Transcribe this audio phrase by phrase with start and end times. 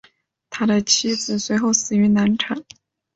[0.49, 2.63] 他的妻子随后死于难产。